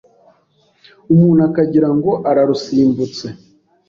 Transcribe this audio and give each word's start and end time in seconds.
umuntu 1.13 1.39
akagirango 1.49 2.11
ararusimbutse 2.29 3.25